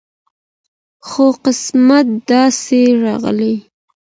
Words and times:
خو 1.07 1.25
قسمت 1.43 2.07
داسي 2.27 2.83
راغلی 3.03 3.55